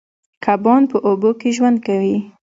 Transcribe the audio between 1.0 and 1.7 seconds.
اوبو کې